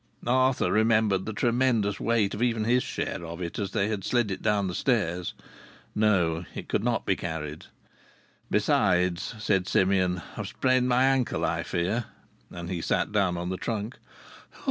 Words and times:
Arthur 0.25 0.71
remembered 0.71 1.27
the 1.27 1.31
tremendous 1.31 1.99
weight 1.99 2.33
of 2.33 2.41
even 2.41 2.63
his 2.63 2.81
share 2.81 3.23
of 3.23 3.39
it 3.39 3.59
as 3.59 3.69
they 3.69 3.87
had 3.87 4.03
slid 4.03 4.31
it 4.31 4.41
down 4.41 4.65
the 4.65 4.73
stairs. 4.73 5.35
No. 5.93 6.43
It 6.55 6.67
could 6.67 6.83
not 6.83 7.05
be 7.05 7.15
carried. 7.15 7.67
"Besides," 8.49 9.35
said 9.37 9.67
Simeon, 9.67 10.23
"I've 10.37 10.47
sprained 10.47 10.89
my 10.89 11.03
ankle, 11.03 11.45
I 11.45 11.61
fear." 11.61 12.05
And 12.49 12.67
he 12.71 12.81
sat 12.81 13.11
down 13.11 13.37
on 13.37 13.49
the 13.49 13.57
trunk. 13.57 13.97